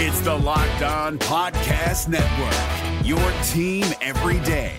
[0.00, 3.18] It's the Locked On Podcast Network, your
[3.48, 4.76] team every day.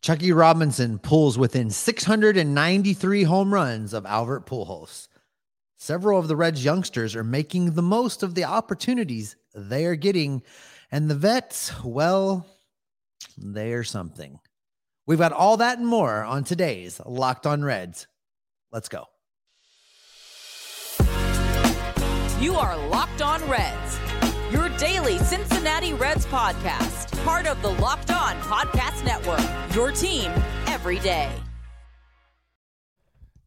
[0.00, 5.08] Chucky Robinson pulls within 693 home runs of Albert Pujols.
[5.78, 10.44] Several of the Reds youngsters are making the most of the opportunities they are getting,
[10.92, 12.46] and the vets, well,
[13.36, 14.38] they are something.
[15.08, 18.06] We've got all that and more on today's Locked On Reds.
[18.70, 19.06] Let's go.
[22.38, 23.98] You are Locked On Reds,
[24.52, 29.40] your daily Cincinnati Reds podcast, part of the Locked On Podcast Network,
[29.74, 30.30] your team
[30.66, 31.32] every day.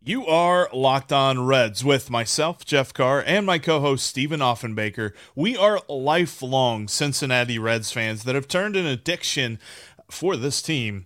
[0.01, 5.12] You are Locked On Reds with myself, Jeff Carr, and my co host, Stephen Offenbaker.
[5.35, 9.59] We are lifelong Cincinnati Reds fans that have turned an addiction
[10.09, 11.05] for this team,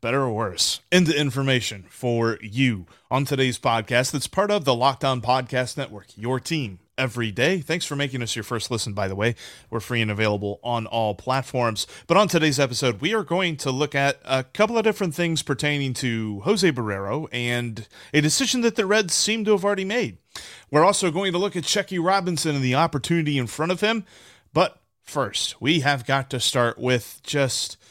[0.00, 5.04] better or worse, into information for you on today's podcast that's part of the Locked
[5.04, 7.60] On Podcast Network, your team every day.
[7.60, 9.34] Thanks for making us your first listen, by the way.
[9.70, 11.86] We're free and available on all platforms.
[12.06, 15.42] But on today's episode, we are going to look at a couple of different things
[15.42, 20.18] pertaining to Jose Barrero and a decision that the Reds seem to have already made.
[20.70, 24.04] We're also going to look at Chucky Robinson and the opportunity in front of him.
[24.52, 27.76] But first, we have got to start with just.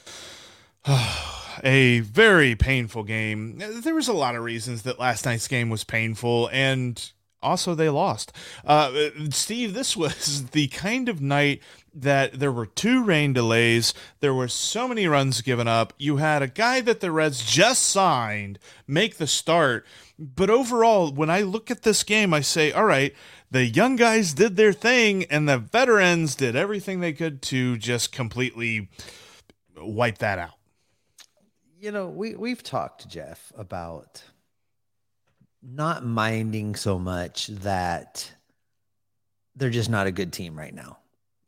[0.90, 3.62] Oh, a very painful game.
[3.82, 7.90] There was a lot of reasons that last night's game was painful, and also they
[7.90, 8.32] lost.
[8.66, 11.62] Uh, Steve, this was the kind of night
[11.94, 13.94] that there were two rain delays.
[14.20, 15.94] There were so many runs given up.
[15.98, 19.86] You had a guy that the Reds just signed make the start.
[20.20, 23.16] But overall, when I look at this game, I say, all right,
[23.50, 28.12] the young guys did their thing, and the veterans did everything they could to just
[28.12, 28.90] completely
[29.76, 30.57] wipe that out.
[31.80, 34.24] You know, we we've talked, Jeff, about
[35.62, 38.32] not minding so much that
[39.56, 40.98] they're just not a good team right now,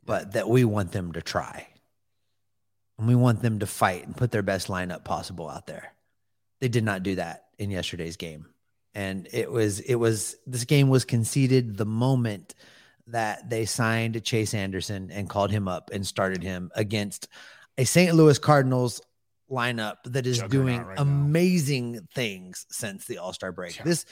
[0.04, 1.66] but that we want them to try.
[2.98, 5.92] And we want them to fight and put their best lineup possible out there.
[6.60, 8.46] They did not do that in yesterday's game.
[8.94, 12.54] And it was, it was, this game was conceded the moment
[13.06, 17.28] that they signed Chase Anderson and called him up and started him against
[17.78, 18.14] a St.
[18.14, 19.00] Louis Cardinals
[19.50, 22.00] lineup that is Juggernaut doing right amazing now.
[22.14, 23.76] things since the All Star break.
[23.76, 23.84] Yeah.
[23.84, 24.06] This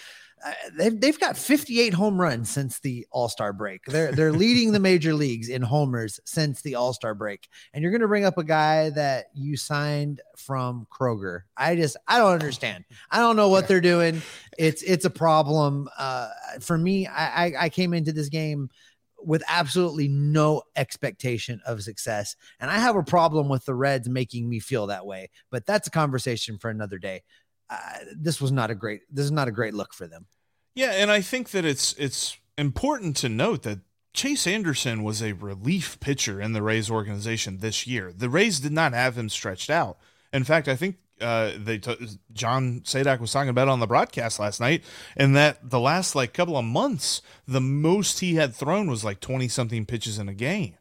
[0.44, 3.84] uh, they've they've got 58 home runs since the All Star break.
[3.86, 7.48] They're they're leading the major leagues in homers since the All Star break.
[7.72, 11.42] And you're going to bring up a guy that you signed from Kroger.
[11.56, 12.84] I just I don't understand.
[13.10, 14.22] I don't know what they're doing.
[14.58, 15.88] It's it's a problem.
[15.98, 16.28] Uh,
[16.60, 18.70] for me, I, I I came into this game
[19.20, 22.36] with absolutely no expectation of success.
[22.60, 25.88] And I have a problem with the Reds making me feel that way, but that's
[25.88, 27.22] a conversation for another day.
[27.70, 27.78] Uh,
[28.16, 30.26] this was not a great this is not a great look for them.
[30.74, 33.80] Yeah, and I think that it's it's important to note that
[34.14, 38.12] Chase Anderson was a relief pitcher in the Rays organization this year.
[38.12, 39.98] The Rays did not have him stretched out.
[40.32, 44.38] In fact, I think uh, they t- John Sadak was talking about on the broadcast
[44.38, 44.84] last night,
[45.16, 49.20] and that the last like couple of months, the most he had thrown was like
[49.20, 50.74] twenty something pitches in a game.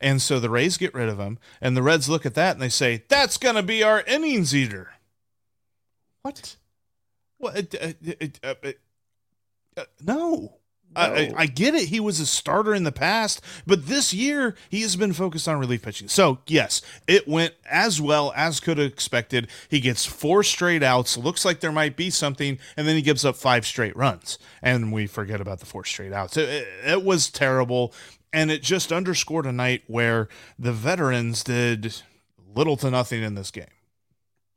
[0.00, 2.62] And so the Rays get rid of him, and the Reds look at that and
[2.62, 4.92] they say, "That's to be our innings eater."
[6.22, 6.56] What?
[7.38, 7.74] What?
[7.74, 8.54] Uh,
[9.76, 10.58] uh no.
[10.96, 11.02] No.
[11.02, 11.88] I, I, get it.
[11.88, 15.58] He was a starter in the past, but this year he has been focused on
[15.58, 16.08] relief pitching.
[16.08, 19.48] So, yes, it went as well as could have expected.
[19.68, 21.16] He gets four straight outs.
[21.16, 24.38] Looks like there might be something, and then he gives up five straight runs.
[24.62, 26.36] And we forget about the four straight outs.
[26.36, 27.92] It, it, it was terrible.
[28.32, 30.28] And it just underscored a night where
[30.58, 32.02] the veterans did
[32.54, 33.66] little to nothing in this game.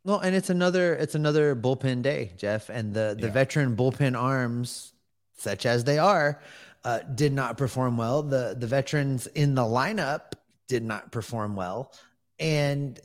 [0.04, 3.34] Well, and it's another it's another bullpen day, Jeff, and the the yeah.
[3.34, 4.94] veteran bullpen arms
[5.42, 6.42] such as they are,
[6.84, 8.24] uh, did not perform well.
[8.24, 10.34] The the veterans in the lineup
[10.68, 11.92] did not perform well,
[12.40, 13.00] and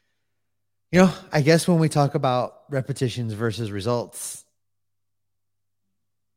[0.92, 4.44] you know, I guess when we talk about repetitions versus results,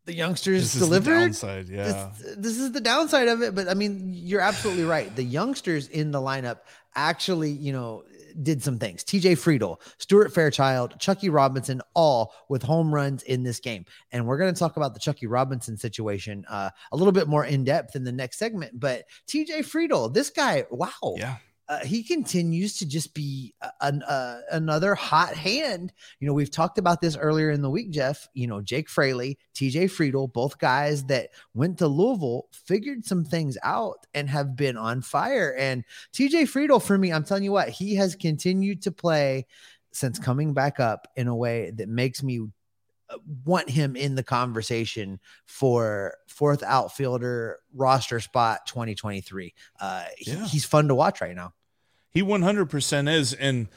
[0.09, 1.19] the youngsters this delivered.
[1.19, 2.11] downside, yeah.
[2.17, 5.15] This, this, is the downside of it, but I mean, you're absolutely right.
[5.15, 6.61] The youngsters in the lineup
[6.95, 8.03] actually, you know,
[8.41, 9.03] did some things.
[9.03, 13.85] TJ Friedl, Stuart Fairchild, Chucky Robinson, all with home runs in this game.
[14.11, 17.45] And we're going to talk about the Chucky Robinson situation uh, a little bit more
[17.45, 18.79] in depth in the next segment.
[18.79, 21.15] But TJ Friedl, this guy, wow.
[21.17, 21.37] Yeah
[21.69, 25.93] uh, he continues to just be an, uh, another hot hand.
[26.19, 28.27] You know, we've talked about this earlier in the week, Jeff.
[28.33, 33.55] You know, Jake Fraley, TJ Friedl, both guys that went to Louisville, figured some things
[33.61, 35.55] out and have been on fire.
[35.59, 39.45] And TJ Friedl, for me, I'm telling you what, he has continued to play
[39.91, 42.39] since coming back up in a way that makes me
[43.11, 49.53] uh, want him in the conversation for fourth outfielder roster spot 2023.
[49.79, 51.53] Uh, he- he's fun to watch right now.
[52.11, 53.33] He 100% is.
[53.33, 53.67] And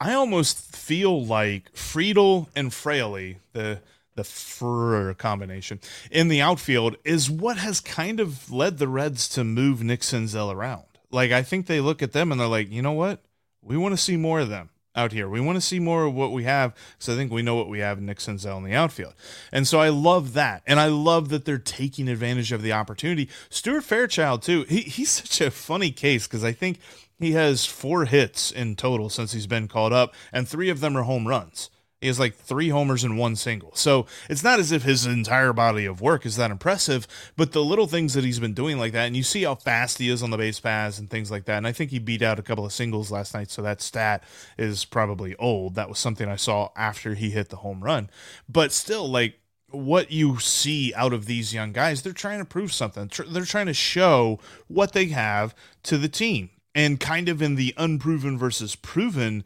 [0.00, 3.80] I almost feel like Friedl and Fraley, the
[4.16, 5.78] the fur combination
[6.10, 10.50] in the outfield, is what has kind of led the Reds to move Nick Senzel
[10.50, 10.84] around.
[11.10, 13.20] Like, I think they look at them and they're like, you know what?
[13.62, 15.28] We want to see more of them out here.
[15.28, 17.68] We want to see more of what we have because I think we know what
[17.68, 19.14] we have in Nick Senzel in the outfield.
[19.52, 20.62] And so I love that.
[20.66, 23.28] And I love that they're taking advantage of the opportunity.
[23.50, 26.80] Stuart Fairchild, too, he, he's such a funny case because I think
[27.18, 30.96] he has four hits in total since he's been called up, and three of them
[30.96, 31.70] are home runs.
[32.00, 33.74] He has like three homers and one single.
[33.74, 37.64] So it's not as if his entire body of work is that impressive, but the
[37.64, 40.22] little things that he's been doing like that, and you see how fast he is
[40.22, 41.56] on the base paths and things like that.
[41.56, 44.22] And I think he beat out a couple of singles last night, so that stat
[44.58, 45.74] is probably old.
[45.74, 48.10] That was something I saw after he hit the home run.
[48.46, 49.40] But still, like
[49.70, 53.10] what you see out of these young guys, they're trying to prove something.
[53.28, 55.54] They're trying to show what they have
[55.84, 56.50] to the team.
[56.76, 59.44] And kind of in the unproven versus proven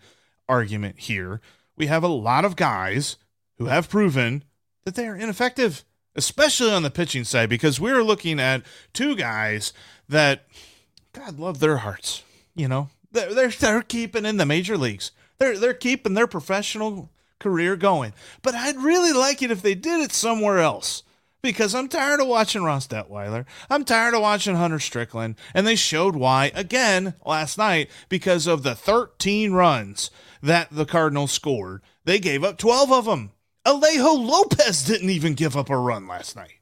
[0.49, 1.41] argument here,
[1.77, 3.19] we have a lot of guys
[3.57, 4.43] who have proven
[4.85, 5.85] that they are ineffective,
[6.17, 9.73] especially on the pitching side, because we're looking at two guys
[10.09, 10.47] that,
[11.13, 12.25] God love their hearts,
[12.57, 15.13] you know, they're, they're, they're keeping in the major leagues.
[15.39, 18.13] They're, they're keeping their professional career going.
[18.43, 21.05] But I'd really like it if they did it somewhere else
[21.43, 23.47] because I'm tired of watching Ross Detwiler.
[23.69, 25.37] I'm tired of watching Hunter Strickland.
[25.55, 30.11] And they showed why again last night because of the 13 runs
[30.43, 31.83] that the Cardinals scored.
[32.05, 33.33] They gave up 12 of them.
[33.67, 36.55] Alejo Lopez didn't even give up a run last night.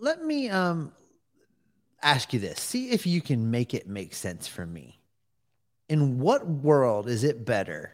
[0.00, 0.92] Let me um
[2.02, 2.60] ask you this.
[2.60, 5.00] See if you can make it make sense for me.
[5.88, 7.92] In what world is it better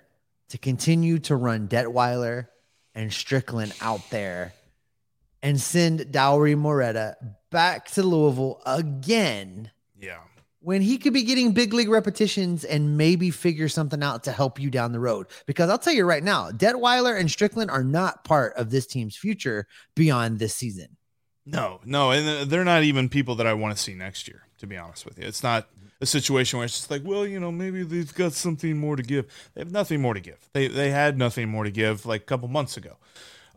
[0.48, 2.48] to continue to run Detwiler
[2.94, 4.52] and Strickland out there
[5.42, 7.16] and send Dauri Moreta
[7.50, 10.18] back to Louisville again Yeah.
[10.60, 14.60] when he could be getting big league repetitions and maybe figure something out to help
[14.60, 15.26] you down the road?
[15.46, 19.16] Because I'll tell you right now, Detwiler and Strickland are not part of this team's
[19.16, 20.96] future beyond this season.
[21.44, 24.46] No, no, and they're not even people that I want to see next year.
[24.58, 25.68] To be honest with you, it's not
[26.00, 29.02] a situation where it's just like, well, you know, maybe they've got something more to
[29.02, 29.26] give.
[29.54, 30.38] They have nothing more to give.
[30.52, 32.96] They they had nothing more to give like a couple months ago.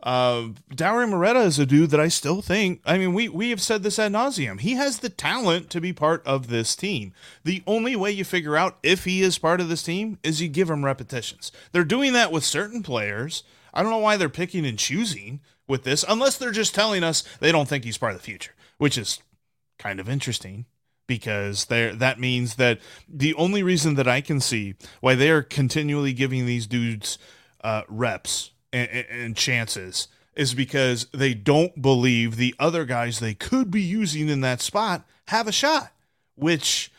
[0.05, 2.79] Uh, Dauri Moreta is a dude that I still think.
[2.85, 4.59] I mean, we we have said this ad nauseum.
[4.59, 7.11] He has the talent to be part of this team.
[7.43, 10.47] The only way you figure out if he is part of this team is you
[10.47, 11.51] give him repetitions.
[11.71, 13.43] They're doing that with certain players.
[13.73, 17.23] I don't know why they're picking and choosing with this, unless they're just telling us
[17.39, 19.23] they don't think he's part of the future, which is
[19.79, 20.67] kind of interesting
[21.07, 22.79] because there that means that
[23.09, 27.17] the only reason that I can see why they are continually giving these dudes
[27.63, 33.71] uh, reps and, and, chances is because they don't believe the other guys they could
[33.71, 35.91] be using in that spot have a shot,
[36.35, 36.91] which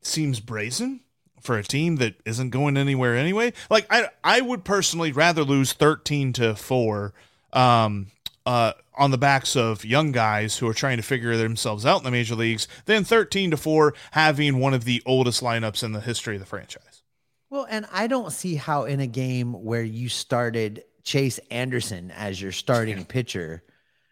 [0.00, 1.00] seems brazen
[1.40, 3.52] for a team that isn't going anywhere anyway.
[3.70, 7.12] Like I I would personally rather lose 13 to 4
[7.52, 8.08] um
[8.44, 12.04] uh on the backs of young guys who are trying to figure themselves out in
[12.04, 16.00] the major leagues than 13 to 4 having one of the oldest lineups in the
[16.00, 17.02] history of the franchise.
[17.48, 22.42] Well, and I don't see how in a game where you started Chase Anderson as
[22.42, 23.62] your starting pitcher,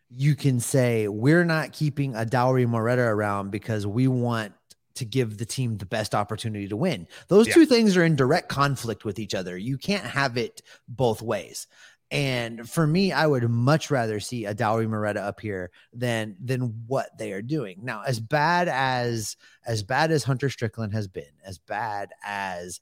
[0.08, 4.52] you can say we're not keeping a Dauri Moreta around because we want
[4.94, 7.08] to give the team the best opportunity to win.
[7.26, 7.54] Those Yeah.
[7.54, 9.58] two things are in direct conflict with each other.
[9.58, 11.66] You can't have it both ways.
[12.12, 16.84] And for me, I would much rather see a Dauri Moreta up here than than
[16.86, 17.80] what they are doing.
[17.82, 19.36] Now, as bad as
[19.66, 22.80] as bad as Hunter Strickland has been, as bad as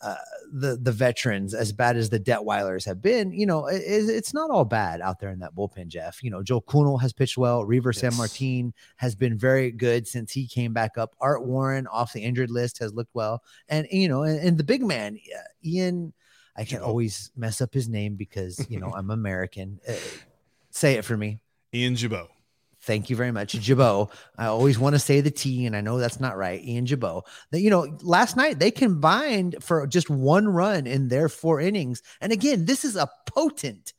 [0.00, 0.14] uh,
[0.52, 4.50] the the veterans, as bad as the Detwilers have been, you know, it, it's not
[4.50, 5.88] all bad out there in that bullpen.
[5.88, 7.64] Jeff, you know, Joe Kuhnel has pitched well.
[7.64, 11.14] Reiver Sanmartin has been very good since he came back up.
[11.20, 14.64] Art Warren off the injured list has looked well, and you know, and, and the
[14.64, 16.12] big man, uh, Ian.
[16.58, 16.86] I can Gibaut.
[16.86, 19.78] always mess up his name because you know I'm American.
[19.86, 19.92] Uh,
[20.70, 21.40] say it for me.
[21.74, 22.28] Ian Gibaut.
[22.86, 24.12] Thank you very much, Gibaut.
[24.38, 26.62] I always want to say the T, and I know that's not right.
[26.62, 27.24] Ian Gibaut.
[27.50, 32.00] That you know, last night they combined for just one run in their four innings,
[32.20, 33.92] and again, this is a potent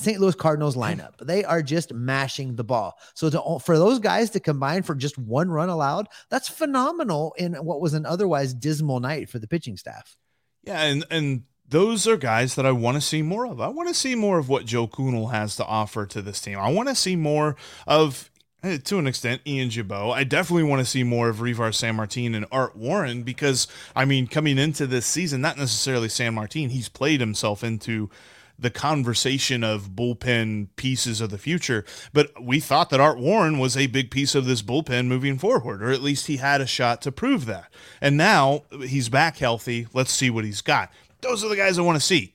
[0.00, 0.18] St.
[0.18, 1.18] Louis Cardinals lineup.
[1.18, 2.98] They are just mashing the ball.
[3.14, 7.54] So to, for those guys to combine for just one run allowed, that's phenomenal in
[7.54, 10.16] what was an otherwise dismal night for the pitching staff.
[10.64, 13.60] Yeah, and and those are guys that I want to see more of.
[13.60, 16.58] I want to see more of what Joe Kuhnel has to offer to this team.
[16.58, 18.30] I want to see more of
[18.62, 20.12] Eh, to an extent, Ian Gibaut.
[20.12, 24.26] I definitely want to see more of Reiver Sanmartin and Art Warren because, I mean,
[24.26, 28.10] coming into this season, not necessarily Sanmartin, he's played himself into
[28.58, 31.86] the conversation of bullpen pieces of the future.
[32.12, 35.82] But we thought that Art Warren was a big piece of this bullpen moving forward,
[35.82, 37.72] or at least he had a shot to prove that.
[38.02, 39.86] And now he's back healthy.
[39.94, 40.92] Let's see what he's got.
[41.20, 42.34] Those are the guys I want to see.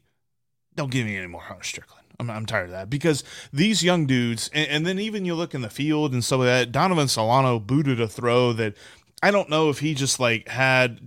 [0.75, 2.05] Don't give me any more Hunter Strickland.
[2.19, 5.53] I'm, I'm tired of that because these young dudes, and, and then even you look
[5.53, 8.75] in the field and some of that, Donovan Solano booted a throw that
[9.21, 10.99] I don't know if he just like had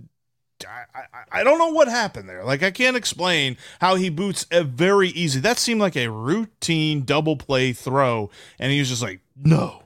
[0.67, 2.43] I, I, I, don't know what happened there.
[2.43, 5.39] Like I can't explain how he boots a very easy.
[5.39, 9.83] That seemed like a routine double play throw, and he was just like, no.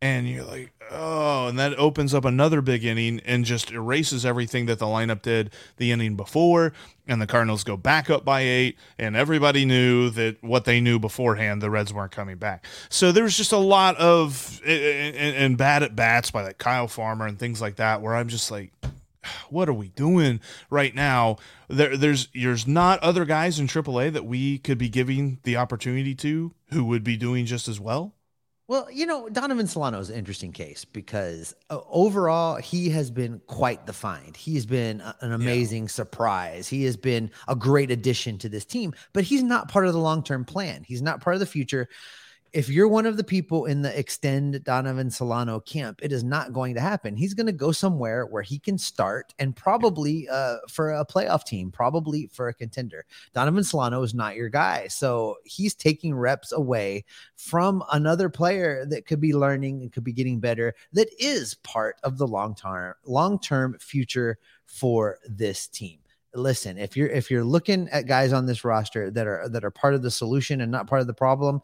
[0.00, 4.66] And you're like, oh, and that opens up another big inning and just erases everything
[4.66, 6.72] that the lineup did the inning before.
[7.06, 11.00] And the Cardinals go back up by eight, and everybody knew that what they knew
[11.00, 12.64] beforehand, the Reds weren't coming back.
[12.90, 16.30] So there was just a lot of eh, eh, eh, and, and bad at bats
[16.30, 18.72] by like Kyle Farmer and things like that, where I'm just like,
[19.50, 21.38] what are we doing right now?
[21.68, 26.14] There, there's there's not other guys in AAA that we could be giving the opportunity
[26.16, 28.14] to who would be doing just as well.
[28.72, 33.42] Well, you know, Donovan Solano is an interesting case because uh, overall he has been
[33.46, 34.34] quite the find.
[34.34, 35.88] He has been a, an amazing yeah.
[35.88, 36.68] surprise.
[36.68, 39.98] He has been a great addition to this team, but he's not part of the
[39.98, 40.84] long term plan.
[40.88, 41.86] He's not part of the future
[42.52, 46.52] if you're one of the people in the extend Donovan Solano camp, it is not
[46.52, 47.16] going to happen.
[47.16, 51.44] He's going to go somewhere where he can start and probably uh, for a playoff
[51.44, 53.06] team, probably for a contender.
[53.34, 54.86] Donovan Solano is not your guy.
[54.88, 57.06] So he's taking reps away
[57.36, 61.96] from another player that could be learning and could be getting better that is part
[62.02, 65.98] of the long term long term future for this team
[66.34, 69.70] listen if you're if you're looking at guys on this roster that are that are
[69.70, 71.60] part of the solution and not part of the problem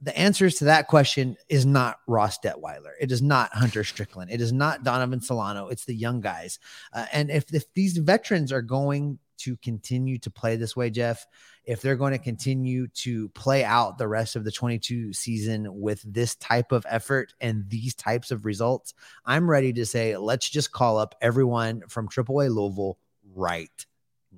[0.00, 2.92] the answers to that question is not Ross Detwiler.
[3.00, 4.30] It is not Hunter Strickland.
[4.30, 5.68] It is not Donovan Solano.
[5.68, 6.58] It's the young guys.
[6.92, 11.26] Uh, and if, if these veterans are going to continue to play this way, Jeff,
[11.64, 16.02] if they're going to continue to play out the rest of the 22 season with
[16.02, 20.72] this type of effort and these types of results, I'm ready to say, let's just
[20.72, 22.98] call up everyone from AAA Louisville
[23.34, 23.86] right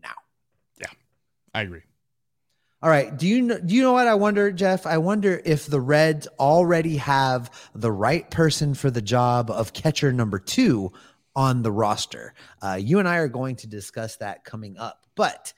[0.03, 0.15] now.
[0.81, 0.91] Yeah,
[1.53, 1.83] I agree.
[2.80, 3.16] All right.
[3.16, 4.87] Do you know, do you know what I wonder, Jeff?
[4.87, 10.12] I wonder if the Reds already have the right person for the job of catcher
[10.12, 10.92] number two
[11.35, 12.35] on the roster.
[12.62, 15.06] Uh, you and I are going to discuss that coming up.
[15.16, 15.52] But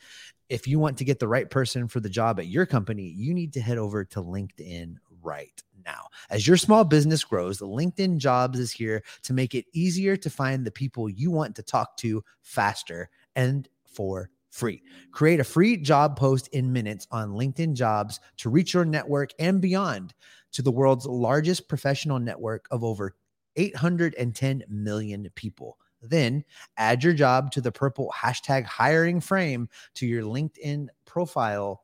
[0.48, 3.34] if you want to get the right person for the job at your company, you
[3.34, 6.06] need to head over to LinkedIn right now.
[6.30, 10.64] As your small business grows, LinkedIn Jobs is here to make it easier to find
[10.64, 14.82] the people you want to talk to faster and for free.
[15.12, 19.60] Create a free job post in minutes on LinkedIn Jobs to reach your network and
[19.60, 20.14] beyond
[20.52, 23.14] to the world's largest professional network of over
[23.56, 25.78] 810 million people.
[26.02, 26.44] Then
[26.76, 31.82] add your job to the purple hashtag hiring frame to your LinkedIn profile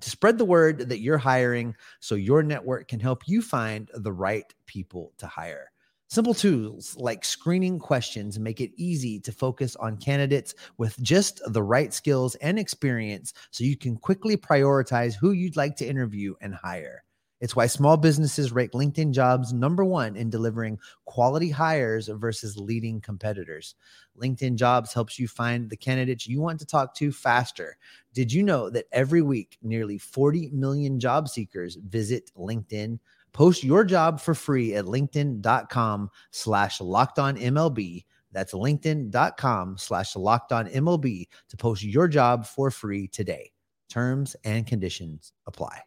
[0.00, 4.12] to spread the word that you're hiring so your network can help you find the
[4.12, 5.70] right people to hire.
[6.08, 11.62] Simple tools like screening questions make it easy to focus on candidates with just the
[11.62, 16.54] right skills and experience so you can quickly prioritize who you'd like to interview and
[16.54, 17.02] hire.
[17.40, 23.00] It's why small businesses rate LinkedIn jobs number one in delivering quality hires versus leading
[23.00, 23.74] competitors.
[24.16, 27.76] LinkedIn jobs helps you find the candidates you want to talk to faster.
[28.14, 32.98] Did you know that every week, nearly 40 million job seekers visit LinkedIn?
[33.34, 38.04] Post your job for free at linkedin.com slash locked on MLB.
[38.32, 43.50] That's linkedin.com slash locked on MLB to post your job for free today.
[43.90, 45.80] Terms and conditions apply.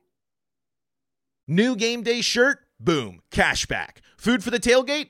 [1.48, 2.60] New game day shirt?
[2.80, 3.22] Boom.
[3.32, 3.98] Cashback.
[4.18, 5.10] Food for the tailgate?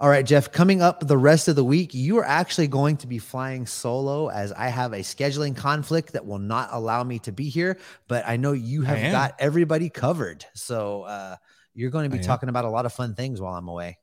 [0.00, 3.08] All right, Jeff, coming up the rest of the week, you are actually going to
[3.08, 7.32] be flying solo as I have a scheduling conflict that will not allow me to
[7.32, 10.44] be here, but I know you have got everybody covered.
[10.54, 11.34] So uh,
[11.74, 12.50] you're going to be I talking am.
[12.50, 13.98] about a lot of fun things while I'm away.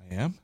[0.00, 0.38] I am?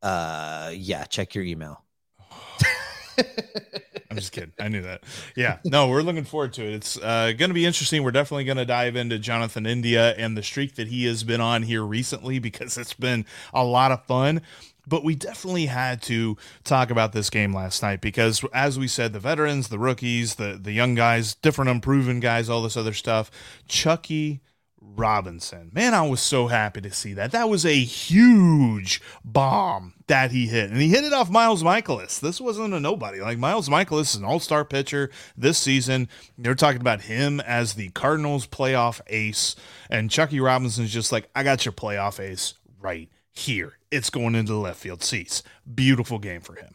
[0.00, 1.82] Uh, yeah, check your email.
[4.16, 4.52] I'm just kidding.
[4.58, 5.04] I knew that.
[5.36, 5.58] Yeah.
[5.64, 6.74] No, we're looking forward to it.
[6.74, 8.02] It's uh, going to be interesting.
[8.02, 11.40] We're definitely going to dive into Jonathan India and the streak that he has been
[11.40, 14.40] on here recently because it's been a lot of fun.
[14.86, 19.12] but we definitely had to talk about this game last night because, as we said,
[19.12, 23.30] the veterans, the rookies, the the young guys, different unproven guys, all this other stuff.
[23.68, 24.40] Chucky
[24.80, 25.70] Robinson.
[25.72, 27.32] Man, I was so happy to see that.
[27.32, 30.70] That was a huge bomb that he hit.
[30.70, 32.20] And he hit it off Miles Mikolas.
[32.20, 33.20] This wasn't a nobody.
[33.20, 36.08] Like Miles Mikolas is an all-star pitcher this season.
[36.38, 39.56] They're talking about him as the Cardinals playoff ace.
[39.90, 43.78] And Chucky Robinson's just like, I got your playoff ace right here.
[43.90, 45.42] It's going into the left field seats.
[45.74, 46.74] Beautiful game for him.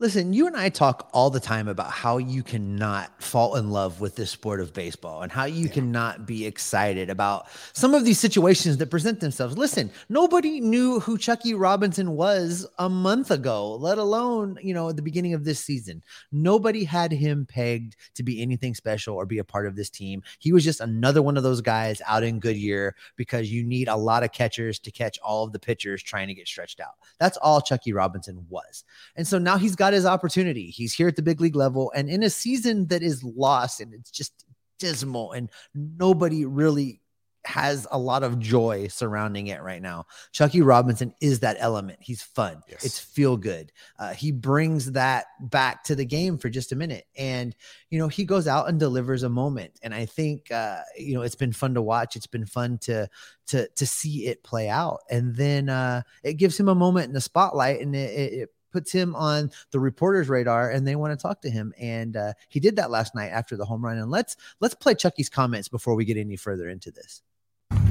[0.00, 4.00] Listen, you and I talk all the time about how you cannot fall in love
[4.00, 5.72] with this sport of baseball and how you yeah.
[5.72, 9.58] cannot be excited about some of these situations that present themselves.
[9.58, 14.94] Listen, nobody knew who Chucky Robinson was a month ago, let alone, you know, at
[14.94, 16.04] the beginning of this season.
[16.30, 20.22] Nobody had him pegged to be anything special or be a part of this team.
[20.38, 23.96] He was just another one of those guys out in Goodyear because you need a
[23.96, 26.94] lot of catchers to catch all of the pitchers trying to get stretched out.
[27.18, 28.84] That's all Chucky Robinson was.
[29.16, 30.70] And so now he's got got his opportunity.
[30.70, 33.94] He's here at the big league level and in a season that is lost and
[33.94, 34.44] it's just
[34.78, 37.00] dismal and nobody really
[37.46, 40.04] has a lot of joy surrounding it right now.
[40.32, 41.98] Chucky Robinson is that element.
[42.02, 42.60] He's fun.
[42.68, 42.84] Yes.
[42.84, 43.72] It's feel good.
[43.98, 47.56] Uh, he brings that back to the game for just a minute, and
[47.88, 49.72] you know he goes out and delivers a moment.
[49.82, 52.16] And I think uh, you know it's been fun to watch.
[52.16, 53.08] It's been fun to
[53.46, 57.14] to to see it play out, and then uh, it gives him a moment in
[57.14, 61.22] the spotlight, and it, it puts him on the reporter's radar and they want to
[61.22, 61.72] talk to him.
[61.78, 63.98] And uh, he did that last night after the home run.
[63.98, 67.22] And let's let's play chucky's comments before we get any further into this.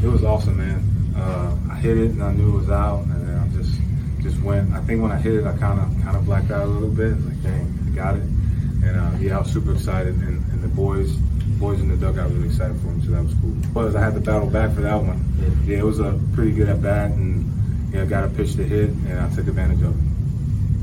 [0.04, 0.84] It was awesome man.
[1.16, 3.04] Uh, i hit it and i knew it was out.
[3.06, 3.80] And then i just
[4.22, 4.72] just went.
[4.74, 6.90] I think when i hit it i kind of kind of blacked out a little
[6.90, 7.20] bit.
[7.26, 8.24] Like dang I got it.
[8.24, 10.16] And uh, yeah i was super excited.
[10.16, 11.16] And, and the boys
[11.60, 13.56] boys in the dugout really excited for him so that was cool.
[13.74, 15.24] But i had to battle back for that one.
[15.66, 15.80] Yeah.
[15.80, 17.12] It was a pretty good at bat.
[17.12, 17.54] And
[17.94, 20.17] yeah got a pitch to hit and i took advantage of it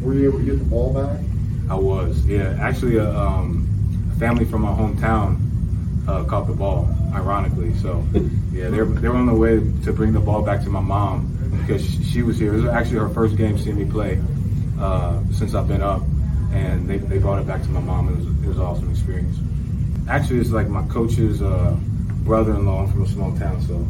[0.05, 1.19] were you able to get the ball back?
[1.69, 2.57] I was, yeah.
[2.61, 3.67] Actually, a, uh, um,
[4.15, 5.41] a family from my hometown
[6.07, 7.75] uh, caught the ball, ironically.
[7.77, 8.05] So,
[8.53, 11.83] yeah, they're they're on the way to bring the ball back to my mom because
[12.07, 12.55] she was here.
[12.55, 14.21] It was actually her first game seeing me play
[14.79, 16.03] uh, since I've been up,
[16.53, 18.09] and they, they brought it back to my mom.
[18.11, 19.39] It was it was an awesome experience.
[20.09, 21.75] Actually, it's like my coach's uh,
[22.25, 22.83] brother-in-law.
[22.83, 23.87] I'm from a small town, so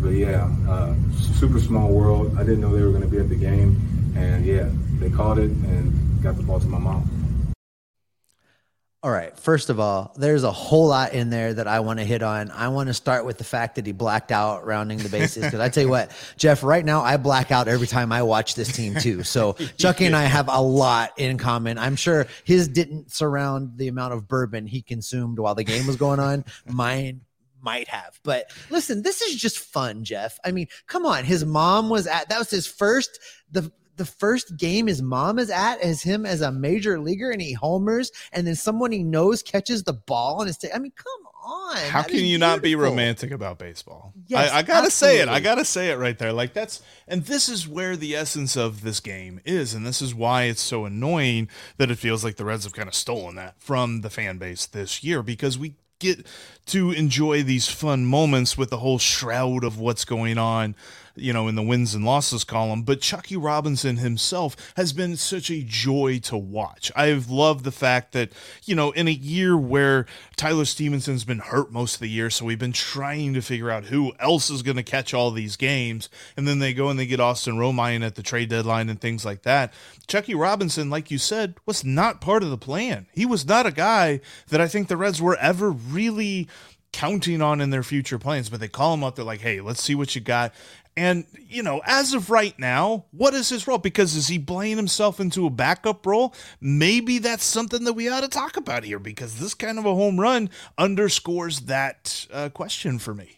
[0.00, 2.36] but yeah, uh, super small world.
[2.38, 5.38] I didn't know they were going to be at the game, and yeah, they caught
[5.38, 7.08] it and got the ball to my mom.
[9.00, 9.38] All right.
[9.38, 12.50] First of all, there's a whole lot in there that I want to hit on.
[12.50, 15.44] I want to start with the fact that he blacked out rounding the bases.
[15.44, 18.56] Because I tell you what, Jeff, right now I black out every time I watch
[18.56, 19.22] this team too.
[19.22, 21.78] So Chucky and I have a lot in common.
[21.78, 25.94] I'm sure his didn't surround the amount of bourbon he consumed while the game was
[25.94, 26.44] going on.
[26.66, 27.20] Mine
[27.62, 28.18] might have.
[28.24, 30.40] But listen, this is just fun, Jeff.
[30.44, 31.22] I mean, come on.
[31.22, 33.20] His mom was at that was his first
[33.52, 37.42] the the first game his mom is at as him as a major leaguer and
[37.42, 41.28] he homers and then someone he knows catches the ball and it's I mean come
[41.44, 42.48] on how can you beautiful.
[42.48, 45.18] not be romantic about baseball yes, I, I gotta absolutely.
[45.18, 48.14] say it I gotta say it right there like that's and this is where the
[48.14, 52.24] essence of this game is and this is why it's so annoying that it feels
[52.24, 55.58] like the Reds have kind of stolen that from the fan base this year because
[55.58, 56.26] we get
[56.66, 60.76] to enjoy these fun moments with the whole shroud of what's going on
[61.18, 65.50] you know, in the wins and losses column, but Chucky Robinson himself has been such
[65.50, 66.90] a joy to watch.
[66.96, 68.32] I've loved the fact that,
[68.64, 72.44] you know, in a year where Tyler Stephenson's been hurt most of the year, so
[72.44, 76.08] we've been trying to figure out who else is going to catch all these games,
[76.36, 79.24] and then they go and they get Austin Romine at the trade deadline and things
[79.24, 79.72] like that.
[80.06, 83.06] Chucky Robinson, like you said, was not part of the plan.
[83.12, 86.48] He was not a guy that I think the Reds were ever really
[86.92, 89.16] counting on in their future plans, but they call him up.
[89.16, 90.52] They're like, hey, let's see what you got.
[90.96, 93.78] And, you know, as of right now, what is his role?
[93.78, 96.34] Because is he playing himself into a backup role?
[96.60, 99.94] Maybe that's something that we ought to talk about here because this kind of a
[99.94, 103.37] home run underscores that uh, question for me.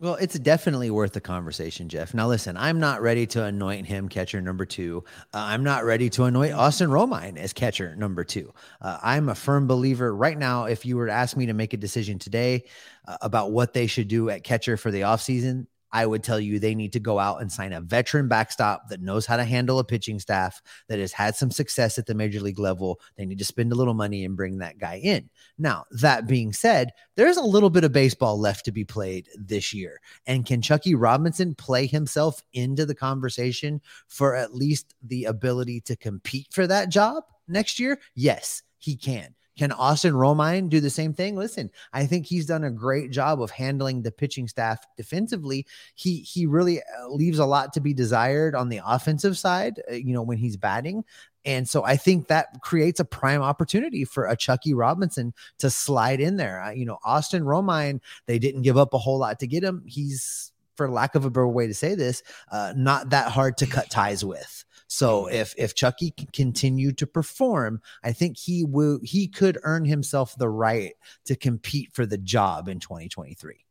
[0.00, 2.14] Well, it's definitely worth the conversation, Jeff.
[2.14, 5.02] Now, listen, I'm not ready to anoint him catcher number two.
[5.34, 8.52] Uh, I'm not ready to anoint Austin Romine as catcher number two.
[8.80, 10.66] Uh, I'm a firm believer right now.
[10.66, 12.66] If you were to ask me to make a decision today
[13.08, 16.58] uh, about what they should do at catcher for the offseason, I would tell you
[16.58, 19.78] they need to go out and sign a veteran backstop that knows how to handle
[19.78, 23.00] a pitching staff that has had some success at the major league level.
[23.16, 25.30] They need to spend a little money and bring that guy in.
[25.58, 29.72] Now, that being said, there's a little bit of baseball left to be played this
[29.72, 30.00] year.
[30.26, 35.96] And can Chucky Robinson play himself into the conversation for at least the ability to
[35.96, 37.98] compete for that job next year?
[38.14, 39.34] Yes, he can.
[39.58, 41.34] Can Austin Romine do the same thing?
[41.34, 45.66] Listen, I think he's done a great job of handling the pitching staff defensively.
[45.96, 49.94] He he really uh, leaves a lot to be desired on the offensive side, uh,
[49.94, 51.04] you know, when he's batting.
[51.44, 56.20] And so I think that creates a prime opportunity for a Chucky Robinson to slide
[56.20, 56.62] in there.
[56.62, 59.82] Uh, you know, Austin Romine, they didn't give up a whole lot to get him.
[59.86, 63.66] He's, for lack of a better way to say this, uh, not that hard to
[63.66, 64.64] cut ties with.
[64.88, 69.84] So if if Chucky can continue to perform, I think he will he could earn
[69.84, 70.94] himself the right
[71.26, 73.64] to compete for the job in 2023.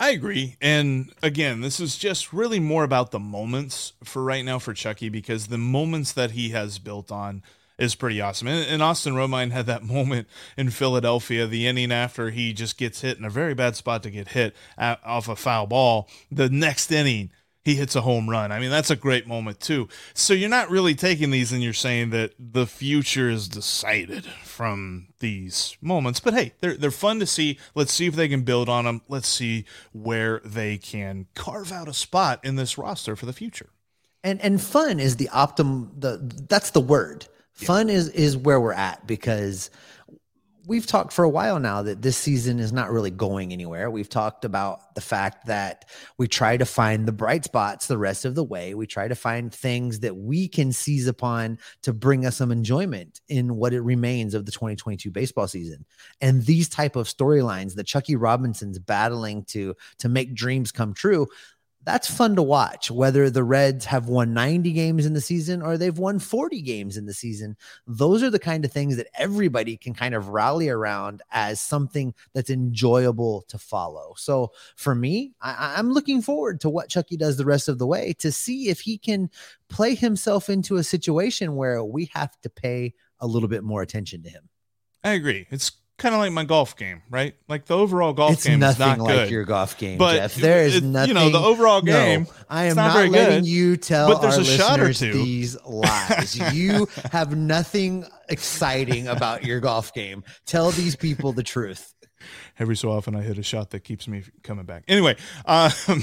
[0.00, 0.56] I agree.
[0.60, 5.08] And again, this is just really more about the moments for right now for Chucky
[5.08, 7.42] because the moments that he has built on
[7.78, 8.48] is pretty awesome.
[8.48, 13.00] And, and Austin Romine had that moment in Philadelphia, the inning after he just gets
[13.00, 16.08] hit in a very bad spot to get hit at, off a foul ball.
[16.30, 17.30] The next inning,
[17.68, 18.50] he hits a home run.
[18.50, 19.88] I mean, that's a great moment too.
[20.14, 25.08] So you're not really taking these and you're saying that the future is decided from
[25.20, 26.18] these moments.
[26.18, 27.58] But hey, they're they're fun to see.
[27.74, 29.02] Let's see if they can build on them.
[29.06, 33.68] Let's see where they can carve out a spot in this roster for the future.
[34.24, 37.26] And and fun is the optimum the that's the word.
[37.52, 39.70] Fun is is where we're at because
[40.68, 43.90] we've talked for a while now that this season is not really going anywhere.
[43.90, 45.86] We've talked about the fact that
[46.18, 48.74] we try to find the bright spots the rest of the way.
[48.74, 53.22] We try to find things that we can seize upon to bring us some enjoyment
[53.28, 55.86] in what it remains of the 2022 baseball season.
[56.20, 61.26] And these type of storylines that Chucky Robinson's battling to to make dreams come true,
[61.84, 62.90] that's fun to watch.
[62.90, 66.96] Whether the Reds have won 90 games in the season or they've won 40 games
[66.96, 70.68] in the season, those are the kind of things that everybody can kind of rally
[70.68, 74.14] around as something that's enjoyable to follow.
[74.16, 77.86] So for me, I, am looking forward to what Chucky does the rest of the
[77.86, 79.30] way to see if he can
[79.68, 84.22] play himself into a situation where we have to pay a little bit more attention
[84.24, 84.48] to him.
[85.04, 85.46] I agree.
[85.50, 87.34] It's kind of like my golf game, right?
[87.48, 89.30] Like the overall golf it's game nothing is not like good.
[89.30, 90.34] your golf game, but Jeff.
[90.36, 91.08] There is it, nothing.
[91.08, 92.22] You know, the overall game.
[92.22, 94.94] No, I am not not, letting good, you tell but there's our a shot or
[94.94, 95.12] two.
[95.12, 96.36] these lies.
[96.54, 100.24] you have nothing exciting about your golf game.
[100.46, 101.94] Tell these people the truth.
[102.58, 104.84] Every so often, I hit a shot that keeps me coming back.
[104.88, 105.70] Anyway, um,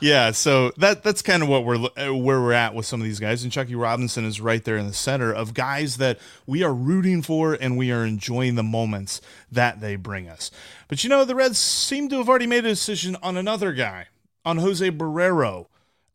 [0.00, 3.04] yeah, so that that's kind of what we're uh, where we're at with some of
[3.04, 6.62] these guys, and Chucky Robinson is right there in the center of guys that we
[6.62, 10.50] are rooting for, and we are enjoying the moments that they bring us.
[10.88, 14.06] But you know, the Reds seem to have already made a decision on another guy,
[14.44, 15.66] on Jose Barrero,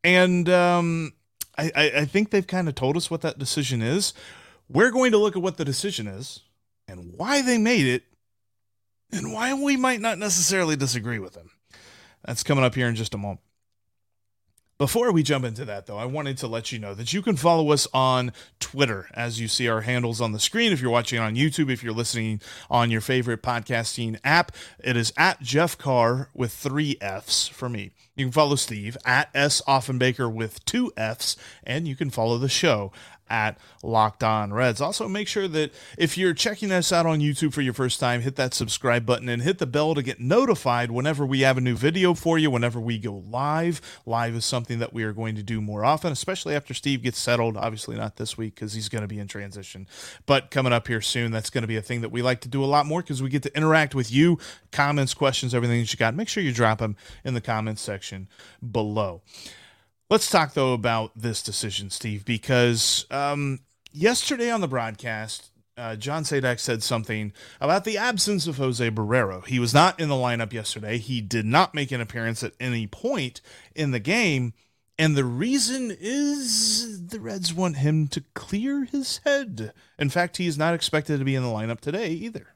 [0.04, 1.14] and um,
[1.58, 4.14] I, I, I think they've kind of told us what that decision is.
[4.70, 6.42] We're going to look at what the decision is
[6.88, 8.04] and why they made it,
[9.12, 11.50] and why we might not necessarily disagree with them.
[12.26, 13.42] That's coming up here in just a moment.
[14.80, 17.36] Before we jump into that, though, I wanted to let you know that you can
[17.36, 20.72] follow us on Twitter as you see our handles on the screen.
[20.72, 22.40] If you're watching on YouTube, if you're listening
[22.70, 27.92] on your favorite podcasting app, it is at Jeff Carr with three F's for me.
[28.16, 32.48] You can follow Steve at S Offenbaker with two F's, and you can follow the
[32.48, 32.94] show
[33.30, 34.82] at Locked On Reds.
[34.82, 38.22] Also, make sure that if you're checking us out on YouTube for your first time,
[38.22, 41.62] hit that subscribe button and hit the bell to get notified whenever we have a
[41.62, 43.82] new video for you, whenever we go live.
[44.06, 47.20] Live is something that we are going to do more often, especially after Steve gets
[47.20, 47.58] settled.
[47.58, 49.88] Obviously, not this week because he's going to be in transition,
[50.26, 52.50] but coming up here soon, that's going to be a thing that we like to
[52.50, 54.38] do a lot more because we get to interact with you,
[54.72, 56.16] comments, questions, everything that you got.
[56.16, 58.28] Make sure you drop them in the comments section
[58.72, 59.22] below.
[60.10, 63.60] Let's talk though about this decision, Steve, because um,
[63.92, 69.46] yesterday on the broadcast, uh, John Sadak said something about the absence of Jose Barrero.
[69.46, 70.98] He was not in the lineup yesterday.
[70.98, 73.42] He did not make an appearance at any point
[73.76, 74.54] in the game.
[74.98, 79.74] And the reason is the Reds want him to clear his head.
[80.00, 82.56] In fact, he is not expected to be in the lineup today either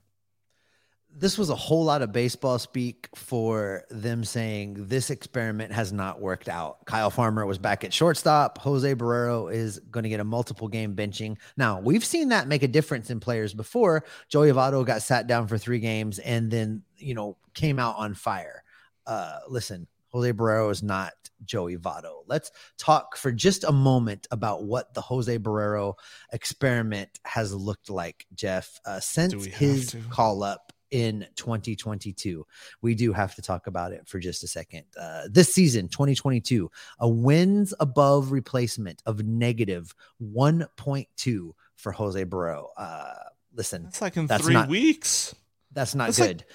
[1.16, 6.20] this was a whole lot of baseball speak for them saying this experiment has not
[6.20, 6.84] worked out.
[6.86, 8.58] Kyle Farmer was back at shortstop.
[8.60, 11.38] Jose Barrero is going to get a multiple game benching.
[11.56, 14.06] Now, we've seen that make a difference in players before.
[14.28, 18.16] Joey Votto got sat down for three games and then, you know, came out on
[18.16, 18.64] fire.
[19.06, 21.14] Uh, listen, Jose Barrero is not
[21.46, 22.24] Joey Votto.
[22.28, 25.94] Let's talk for just a moment about what the Jose Barrero
[26.32, 32.46] experiment has looked like, Jeff, uh, since his call up in 2022.
[32.82, 34.84] We do have to talk about it for just a second.
[34.98, 42.68] Uh, this season, 2022, a wins above replacement of negative 1.2 for Jose Barrero.
[42.78, 43.14] Uh,
[43.56, 45.34] listen, that's like in that's three not, weeks.
[45.72, 46.46] That's not that's good.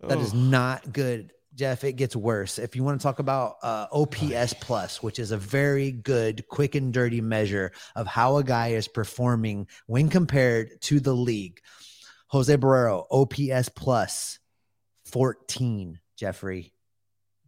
[0.00, 1.32] Like, that is not good.
[1.56, 2.60] Jeff, it gets worse.
[2.60, 6.76] If you want to talk about uh, OPS plus, which is a very good, quick
[6.76, 11.60] and dirty measure of how a guy is performing when compared to the league,
[12.30, 14.38] Jose Barrero, OPS plus
[15.06, 16.72] 14, Jeffrey.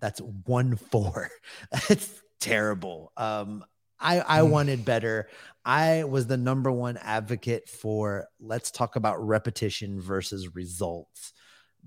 [0.01, 1.31] That's one four.
[1.88, 3.12] That's terrible.
[3.16, 3.64] Um,
[4.01, 4.51] I, I Mm.
[4.51, 5.29] wanted better.
[5.64, 11.33] I was the number one advocate for let's talk about repetition versus results.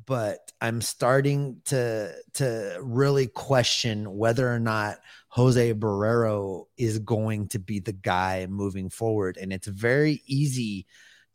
[0.05, 7.59] But I'm starting to to really question whether or not Jose Barrero is going to
[7.59, 9.37] be the guy moving forward.
[9.37, 10.85] And it's very easy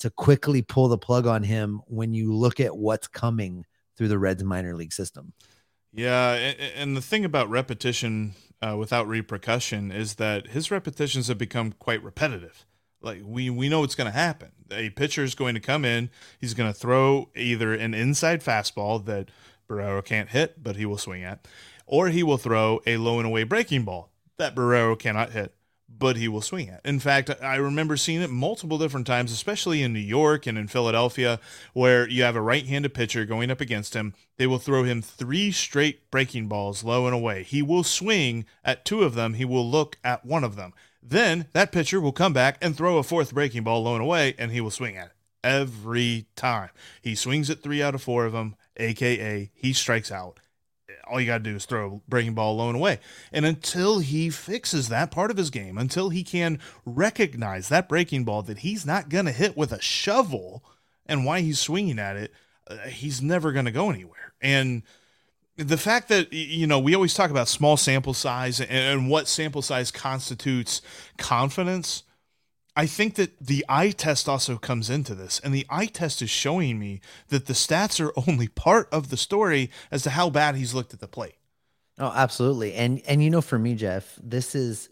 [0.01, 3.65] to quickly pull the plug on him when you look at what's coming
[3.97, 5.33] through the Reds minor league system.
[5.93, 11.73] Yeah, and the thing about repetition uh, without repercussion is that his repetitions have become
[11.73, 12.67] quite repetitive.
[13.03, 14.53] Like we we know what's going to happen.
[14.71, 16.11] A pitcher is going to come in.
[16.39, 19.31] He's going to throw either an inside fastball that
[19.69, 21.49] Barrero can't hit, but he will swing at,
[21.87, 24.11] or he will throw a low and away breaking ball
[24.41, 25.55] that Barrero cannot hit,
[25.99, 26.81] but he will swing at.
[26.85, 30.69] In fact, I remember seeing it multiple different times, especially in New York and in
[30.69, 31.41] Philadelphia,
[31.73, 34.15] where you have a right handed pitcher going up against him.
[34.37, 37.43] They will throw him three straight breaking balls low and away.
[37.43, 40.73] He will swing at two of them, he will look at one of them.
[41.03, 44.35] Then that pitcher will come back and throw a fourth breaking ball low and away,
[44.39, 46.71] and he will swing at it every time.
[47.01, 50.41] He swings at three out of four of them, aka he strikes out
[51.11, 53.01] all you got to do is throw a breaking ball alone away.
[53.33, 58.25] And until he fixes that part of his game, until he can recognize that breaking
[58.25, 60.63] ball that he's not going to hit with a shovel
[61.07, 62.33] and why he's swinging at it,
[62.69, 64.35] uh, he's never going to go anywhere.
[64.41, 64.83] And
[65.57, 69.29] the fact that you know we always talk about small sample size and, and what
[69.29, 70.81] sample size constitutes
[71.19, 72.05] confidence
[72.81, 76.31] I think that the eye test also comes into this, and the eye test is
[76.31, 80.55] showing me that the stats are only part of the story as to how bad
[80.55, 81.35] he's looked at the plate.
[81.99, 82.73] Oh, absolutely.
[82.73, 84.89] And and you know, for me, Jeff, this is,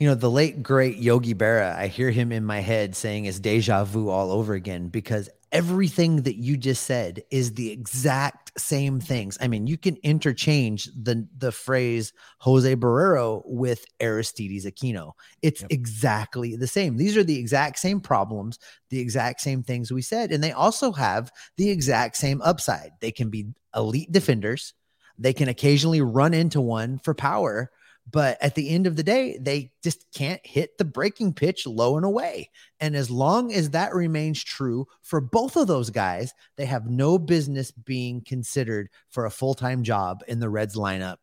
[0.00, 1.76] you know, the late great Yogi Berra.
[1.76, 6.22] I hear him in my head saying it's deja vu all over again because everything
[6.22, 9.36] that you just said is the exact same things.
[9.40, 15.12] I mean, you can interchange the the phrase Jose Barrero with Aristides Aquino.
[15.42, 15.72] It's Yep.
[15.72, 16.96] exactly the same.
[16.96, 18.58] These are the exact same problems,
[18.90, 22.92] the exact same things we said, and they also have the exact same upside.
[23.00, 24.74] They can be elite defenders.
[25.18, 27.70] They can occasionally run into one for power,
[28.10, 31.96] but at the end of the day, they just can't hit the breaking pitch low
[31.96, 32.50] and away.
[32.80, 37.18] And as long as that remains true for both of those guys, they have no
[37.18, 41.18] business being considered for a full time job in the Reds lineup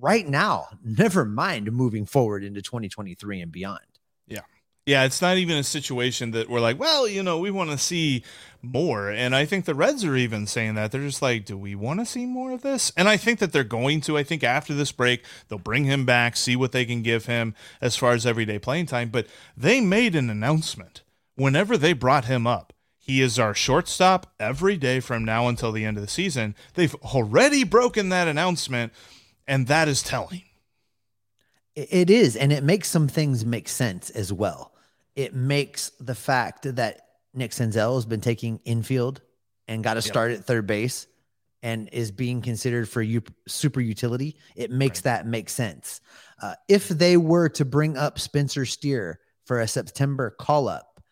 [0.00, 3.80] right now, never mind moving forward into 2023 and beyond.
[4.88, 7.76] Yeah, it's not even a situation that we're like, well, you know, we want to
[7.76, 8.24] see
[8.62, 9.10] more.
[9.10, 10.90] And I think the Reds are even saying that.
[10.92, 12.90] They're just like, do we want to see more of this?
[12.96, 14.16] And I think that they're going to.
[14.16, 17.54] I think after this break, they'll bring him back, see what they can give him
[17.82, 19.10] as far as everyday playing time.
[19.10, 21.02] But they made an announcement
[21.36, 22.72] whenever they brought him up.
[22.96, 26.54] He is our shortstop every day from now until the end of the season.
[26.72, 28.94] They've already broken that announcement,
[29.46, 30.44] and that is telling.
[31.74, 34.72] It- is, and it makes some things make sense as well.
[35.18, 37.00] It makes the fact that
[37.34, 39.20] Nick Senzel has been taking infield
[39.66, 40.04] and got to Yep.
[40.04, 41.08] start at third base
[41.60, 44.38] and is being considered for u- super utility.
[44.54, 46.00] It makes that make sense.
[46.40, 51.02] Uh, if they were to bring up Spencer Steer for a September call up,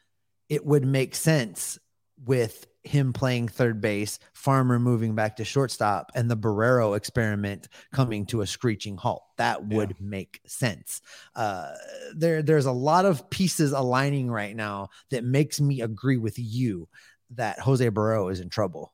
[0.49, 1.77] it would make sense
[2.25, 8.27] with him playing third base, Farmer moving back to shortstop, and the Barrero experiment coming
[8.27, 9.23] to a screeching halt.
[9.37, 11.03] That would make sense.
[11.35, 11.73] Uh,
[12.15, 16.89] there, there's a lot of pieces aligning right now that makes me agree with you
[17.31, 18.93] that Jose Barrero is in trouble.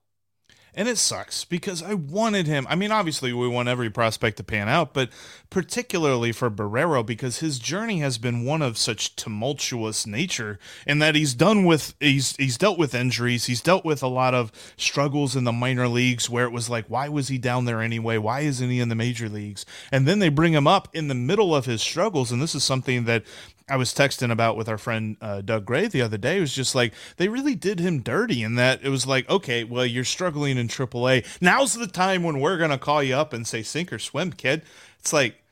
[0.74, 2.66] And it sucks because I wanted him.
[2.68, 5.10] I mean, obviously, we want every prospect to pan out, but
[5.50, 11.14] particularly for Barrero because his journey has been one of such tumultuous nature in that
[11.14, 15.36] he's done with he's he's dealt with injuries, he's dealt with a lot of struggles
[15.36, 18.16] in the minor leagues where it was like, why was he down there anyway?
[18.16, 19.66] Why isn't he in the major leagues?
[19.90, 22.64] And then they bring him up in the middle of his struggles, and this is
[22.64, 23.24] something that
[23.68, 26.38] I was texting about with our friend uh, Doug Gray the other day.
[26.38, 29.64] It was just like they really did him dirty in that it was like, okay,
[29.64, 31.26] well, you're struggling in AAA.
[31.42, 34.62] Now's the time when we're gonna call you up and say, sink or swim, kid.
[34.98, 35.42] It's like,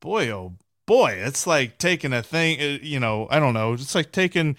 [0.00, 0.54] boy, oh
[0.86, 2.60] boy, it's like taking a thing.
[2.60, 3.74] uh, You know, I don't know.
[3.74, 4.56] It's like taking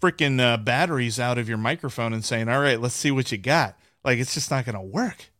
[0.00, 3.38] freaking uh, batteries out of your microphone and saying, all right, let's see what you
[3.38, 3.78] got.
[4.04, 5.30] Like it's just not gonna work.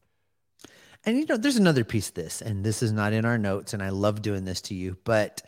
[1.05, 3.75] And you know, there's another piece of this, and this is not in our notes,
[3.75, 5.43] and I love doing this to you, but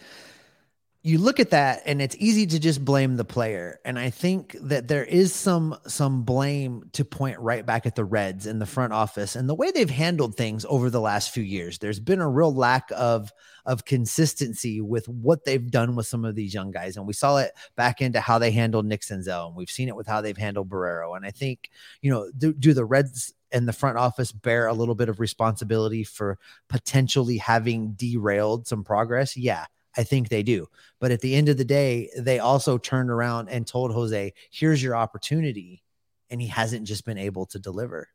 [1.07, 3.79] you look at that and it's easy to just blame the player.
[3.85, 8.05] And i think that there is some some blame to point right back at the
[8.05, 11.45] reds in the front office and the way they've handled things over the last few
[11.45, 11.79] years.
[11.79, 13.33] There's been a real lack of
[13.67, 16.97] of consistency with what they've done with some of these young guys.
[16.97, 19.95] And we saw it back into how they handled nick senzel and we've seen it
[19.95, 21.17] with how they've handled barrero.
[21.17, 21.71] And i think
[22.03, 25.21] you know do, do the reds and the front office bear a little bit of
[25.21, 26.37] responsibility for
[26.69, 29.37] potentially having derailed some progress?
[29.37, 29.67] Yeah
[29.97, 30.69] I think they do.
[31.01, 34.83] But at the end of the day, they also turned around and told Jose, here's
[34.83, 35.83] your opportunity.
[36.29, 38.09] And he hasn't just been able to deliver.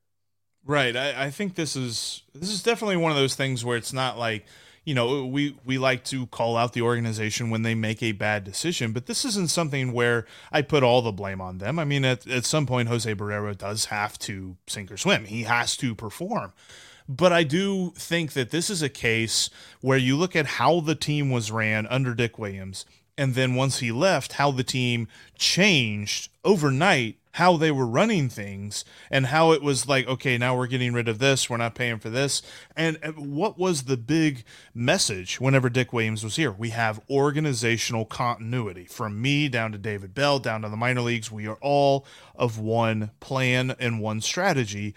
[0.66, 0.96] Right.
[0.96, 4.18] I, I think this is this is definitely one of those things where it's not
[4.18, 4.46] like,
[4.84, 8.44] you know, we we like to call out the organization when they make a bad
[8.44, 11.80] decision, but this isn't something where I put all the blame on them.
[11.80, 15.26] I mean, at, at some point Jose Barrero does have to sink or swim.
[15.26, 16.54] He has to perform.
[17.12, 19.50] But I do think that this is a case
[19.82, 22.86] where you look at how the team was ran under Dick Williams,
[23.18, 28.84] and then once he left, how the team changed overnight how they were running things
[29.10, 32.00] and how it was like okay now we're getting rid of this we're not paying
[32.00, 32.42] for this.
[32.76, 34.44] And what was the big
[34.74, 36.52] message whenever dick williams was here?
[36.52, 41.32] We have organizational continuity from me down to david bell down to the minor leagues.
[41.32, 44.94] We are all of one plan and one strategy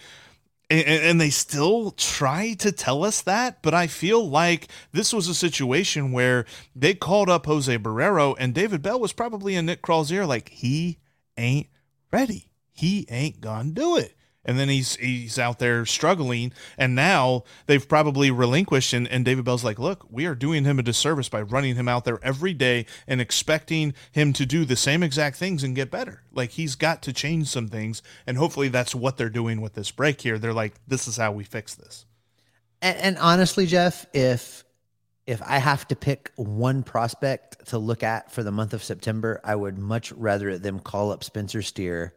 [0.71, 5.29] and, and, they still try to tell us that, but I feel like this was
[5.29, 9.83] a situation where they called up Jose Barrero and David Bell was probably in Nick
[9.83, 10.99] Krall's ear, like he
[11.37, 11.69] ain't
[12.13, 12.49] ready.
[12.73, 16.53] He ain't gonna do it and then he's he's out there struggling.
[16.77, 18.93] And now they've probably relinquished.
[18.93, 21.89] And, and david bell's like look we are doing him a disservice by running him
[21.89, 25.91] out there every day and expecting him to do the same exact things and get
[25.91, 26.23] better.
[26.33, 28.03] Like he's got to change some things.
[28.27, 30.39] And hopefully that's what they're doing with this break here.
[30.39, 32.07] They're like this is how we fix this.
[32.83, 34.65] And, and honestly jeff if
[35.27, 39.41] if I have to pick one prospect to look at for the month of September,
[39.43, 42.13] I would much rather them call up Spencer Steer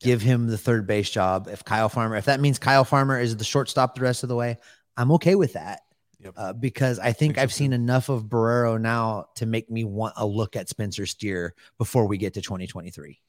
[0.00, 1.48] give him the third base job.
[1.50, 4.36] If Kyle Farmer, if that means Kyle Farmer is the shortstop the rest of the
[4.36, 4.56] way,
[4.96, 5.80] I'm okay with that.
[6.20, 6.34] Yep.
[6.36, 10.26] Uh, because I think I've seen enough of Barrero now to make me want a
[10.26, 13.20] look at Spencer Steer before we get to 2023.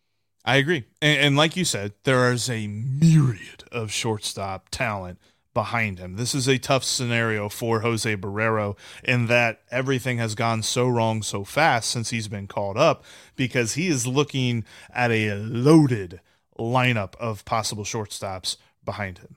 [0.44, 0.86] I agree.
[1.00, 5.20] And, and like you said, there is a myriad of shortstop talent
[5.54, 6.16] behind him.
[6.16, 11.22] This is a tough scenario for Jose Barrero in that everything has gone so wrong
[11.22, 13.04] so fast since he's been called up
[13.36, 16.22] because he is looking at a loaded
[16.60, 19.36] lineup of possible shortstops behind him.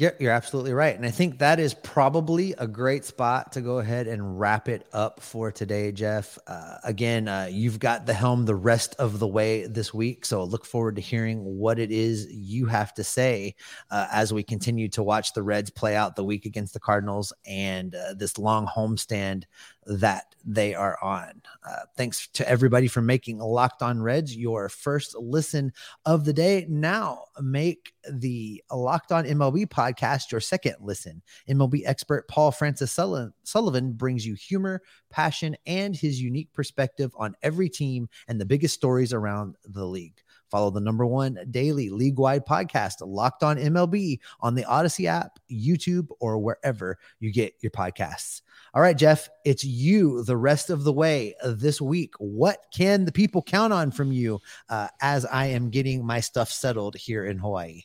[0.00, 0.96] Yeah, you're absolutely right.
[0.96, 4.86] And I think that is probably a great spot to go ahead and wrap it
[4.94, 6.38] up for today, Jeff.
[6.46, 10.24] Uh, again, uh, you've got the helm the rest of the way this week.
[10.24, 13.56] So look forward to hearing what it is you have to say
[13.90, 17.30] uh, as we continue to watch the Reds play out the week against the Cardinals
[17.44, 19.44] and uh, this long homestand
[19.86, 21.42] that they are on.
[21.68, 25.72] Uh, thanks to everybody for making Locked On Reds your first listen
[26.06, 26.66] of the day.
[26.68, 31.22] Now make the Locked On MLB podcast your second listen.
[31.48, 37.68] MLB expert Paul Francis Sullivan brings you humor, passion, and his unique perspective on every
[37.68, 40.22] team and the biggest stories around the league.
[40.50, 45.38] Follow the number one daily league wide podcast, Locked On MLB, on the Odyssey app,
[45.50, 48.42] YouTube, or wherever you get your podcasts.
[48.74, 52.14] All right, Jeff, it's you the rest of the way this week.
[52.18, 56.50] What can the people count on from you uh, as I am getting my stuff
[56.50, 57.82] settled here in Hawaii?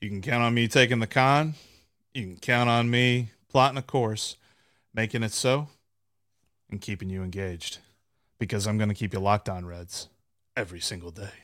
[0.00, 1.54] You can count on me taking the con.
[2.12, 4.36] You can count on me plotting a course,
[4.92, 5.68] making it so,
[6.70, 7.78] and keeping you engaged
[8.38, 10.08] because I'm going to keep you locked on Reds
[10.56, 11.43] every single day.